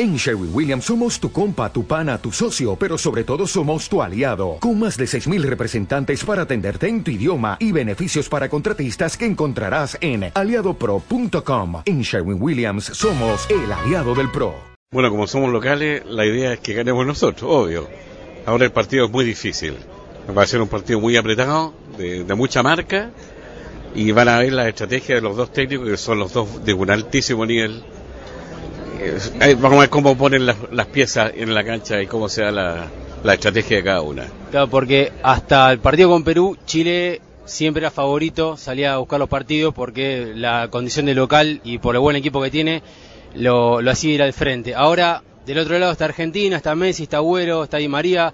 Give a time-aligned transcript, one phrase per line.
[0.00, 4.00] En Sherwin Williams somos tu compa, tu pana, tu socio, pero sobre todo somos tu
[4.00, 9.16] aliado, con más de 6.000 representantes para atenderte en tu idioma y beneficios para contratistas
[9.16, 11.82] que encontrarás en aliadopro.com.
[11.84, 14.54] En Sherwin Williams somos el aliado del PRO.
[14.92, 17.88] Bueno, como somos locales, la idea es que ganemos nosotros, obvio.
[18.46, 19.78] Ahora el partido es muy difícil.
[20.30, 23.10] Va a ser un partido muy apretado, de, de mucha marca,
[23.96, 26.72] y van a ver la estrategia de los dos técnicos, que son los dos de
[26.72, 27.82] un altísimo nivel
[29.56, 32.86] vamos a ver cómo ponen las, las, piezas en la cancha y cómo sea la,
[33.22, 34.26] la estrategia de cada una.
[34.50, 39.28] Claro, porque hasta el partido con Perú, Chile siempre era favorito, salía a buscar los
[39.28, 42.82] partidos porque la condición de local y por el buen equipo que tiene
[43.34, 44.74] lo, lo hacía ir al frente.
[44.74, 48.32] Ahora, del otro lado está Argentina, está Messi, está Agüero, está Di María.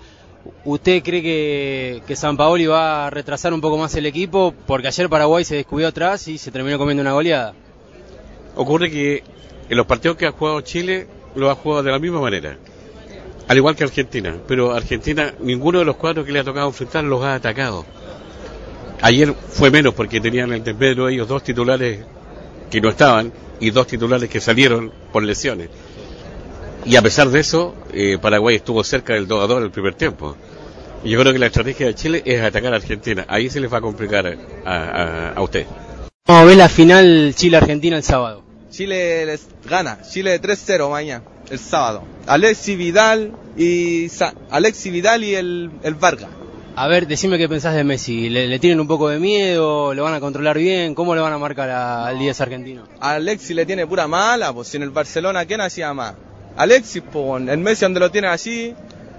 [0.64, 4.52] ¿Usted cree que, que San Paoli va a retrasar un poco más el equipo?
[4.66, 7.54] Porque ayer Paraguay se descubrió atrás y se terminó comiendo una goleada.
[8.56, 9.22] Ocurre que
[9.68, 12.56] en los partidos que ha jugado Chile lo ha jugado de la misma manera,
[13.48, 17.04] al igual que Argentina, pero Argentina ninguno de los cuadros que le ha tocado enfrentar
[17.04, 17.84] los ha atacado.
[19.02, 22.00] Ayer fue menos porque tenían el desmedro ellos dos titulares
[22.70, 25.68] que no estaban y dos titulares que salieron por lesiones.
[26.86, 29.70] Y a pesar de eso, eh, Paraguay estuvo cerca del 2 a 2 en el
[29.70, 30.36] primer tiempo.
[31.02, 33.24] Y yo creo que la estrategia de Chile es atacar a Argentina.
[33.28, 34.34] Ahí se les va a complicar a,
[34.64, 35.66] a, a usted.
[36.26, 38.43] Vamos a ver la final Chile-Argentina el sábado.
[38.74, 42.02] Chile les gana, Chile 3-0 mañana, el sábado.
[42.26, 46.30] Alexi Vidal y Sa Alexi Vidal y el, el Vargas.
[46.74, 48.28] A ver, decime qué pensás de Messi.
[48.30, 49.94] ¿Le, ¿Le, tienen un poco de miedo?
[49.94, 50.96] ¿Lo van a controlar bien?
[50.96, 52.88] ¿Cómo le van a marcar a, al 10 argentino?
[52.98, 56.14] Alexi le tiene pura mala, pues si en el Barcelona, ¿quién hacía más?
[56.56, 58.74] Alexis, pues, el Messi donde lo tienen así,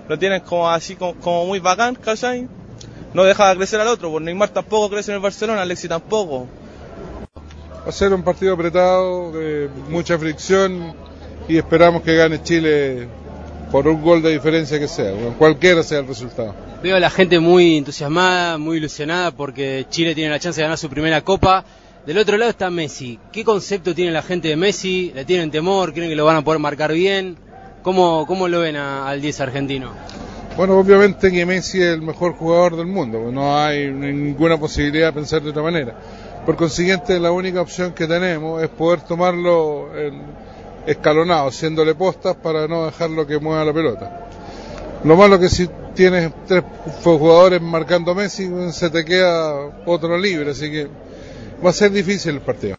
[0.09, 2.45] lo tienen como así, como, como muy bacán, ¿cachai?
[3.13, 6.49] No deja crecer al otro, pues Neymar tampoco crece en el Barcelona, Alexi tampoco.
[7.85, 10.95] Va a ser un partido apretado, de mucha fricción
[11.47, 13.07] y esperamos que gane Chile
[13.71, 16.55] por un gol de diferencia que sea, cualquiera sea el resultado.
[16.81, 20.79] Veo a la gente muy entusiasmada, muy ilusionada porque Chile tiene la chance de ganar
[20.79, 21.63] su primera copa.
[22.07, 23.19] Del otro lado está Messi.
[23.31, 25.11] ¿Qué concepto tiene la gente de Messi?
[25.13, 25.93] ¿Le tienen temor?
[25.93, 27.37] ¿Creen que lo van a poder marcar bien?
[27.83, 29.91] ¿Cómo, cómo lo ven a, al 10 argentino?
[30.57, 35.13] Bueno, obviamente que Messi es el mejor jugador del mundo, no hay ninguna posibilidad de
[35.13, 35.95] pensar de otra manera.
[36.45, 39.89] Por consiguiente, la única opción que tenemos es poder tomarlo
[40.85, 44.27] escalonado, haciéndole postas para no dejarlo que mueva la pelota.
[45.03, 46.63] Lo malo que si tienes tres
[47.03, 50.87] jugadores marcando Messi, se te queda otro libre, así que
[51.65, 52.75] va a ser difícil el partido.